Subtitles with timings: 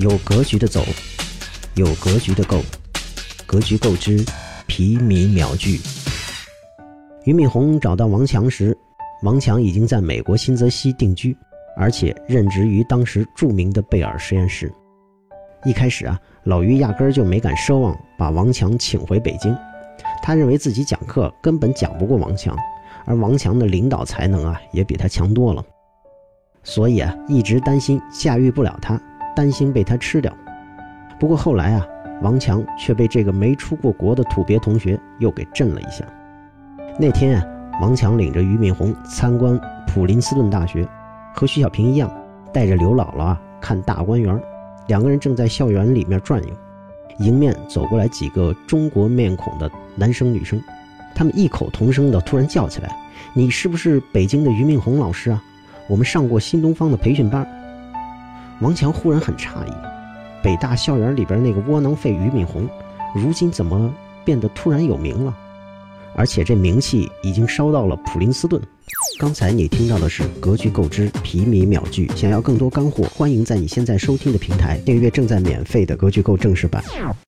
[0.00, 0.84] 有格局的走，
[1.74, 2.62] 有格局的够，
[3.48, 4.24] 格局够之，
[4.68, 5.80] 皮米秒聚。
[7.24, 8.76] 俞敏洪找到王强时，
[9.24, 11.36] 王强已经在美国新泽西定居，
[11.76, 14.72] 而且任职于当时著名的贝尔实验室。
[15.64, 19.52] 一开始啊，老俞压根儿就没敢奢望把王强请回北京，
[20.22, 22.56] 他认为自己讲课根本讲不过王强，
[23.04, 25.64] 而王强的领导才能啊也比他强多了，
[26.62, 28.94] 所以啊一直担心驾驭不了他，
[29.38, 30.36] 担心被他吃掉。
[31.16, 31.86] 不过后来啊，
[32.22, 36.04] 王强却被这个没出过国的土鳖同学又给震了一下。
[36.98, 37.46] 那天啊，
[37.80, 39.56] 王强领着俞敏洪参观
[39.86, 40.84] 普林斯顿大学，
[41.32, 42.10] 和徐小平一样，
[42.52, 44.42] 带着刘姥姥啊看大观园。
[44.88, 46.50] 两个人正在校园里面转悠，
[47.20, 50.60] 迎面走过来几个中国面孔的男生女生，
[51.14, 52.90] 他们异口同声的突然叫起来
[53.34, 55.40] ：“你是不是北京的俞敏洪老师啊？
[55.88, 57.46] 我们上过新东方的培训班。”
[58.60, 59.72] 王强忽然很诧异，
[60.42, 62.68] 北大校园里边那个窝囊废俞敏洪，
[63.14, 63.92] 如今怎么
[64.24, 65.32] 变得突然有名了？
[66.16, 68.60] 而且这名气已经烧到了普林斯顿。
[69.20, 76.82] 刚才你听到的是格局购知皮米秒剧，想要更多干货，欢迎在你现在收听的平台订阅正在免费的格局购正式版。